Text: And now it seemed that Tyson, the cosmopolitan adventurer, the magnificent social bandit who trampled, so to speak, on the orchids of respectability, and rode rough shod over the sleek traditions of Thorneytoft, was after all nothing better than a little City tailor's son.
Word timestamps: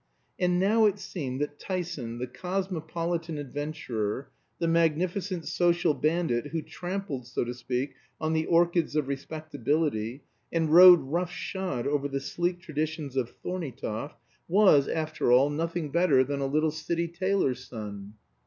And 0.39 0.59
now 0.59 0.85
it 0.87 0.97
seemed 0.97 1.41
that 1.41 1.59
Tyson, 1.59 2.17
the 2.17 2.25
cosmopolitan 2.25 3.37
adventurer, 3.37 4.31
the 4.57 4.67
magnificent 4.67 5.45
social 5.47 5.93
bandit 5.93 6.47
who 6.47 6.63
trampled, 6.63 7.27
so 7.27 7.43
to 7.43 7.53
speak, 7.53 7.93
on 8.19 8.33
the 8.33 8.47
orchids 8.47 8.95
of 8.95 9.07
respectability, 9.07 10.23
and 10.51 10.73
rode 10.73 11.01
rough 11.01 11.31
shod 11.31 11.85
over 11.85 12.07
the 12.07 12.19
sleek 12.19 12.59
traditions 12.61 13.15
of 13.15 13.29
Thorneytoft, 13.43 14.19
was 14.47 14.87
after 14.87 15.31
all 15.31 15.51
nothing 15.51 15.91
better 15.91 16.23
than 16.23 16.39
a 16.39 16.47
little 16.47 16.71
City 16.71 17.07
tailor's 17.07 17.63
son. 17.63 18.15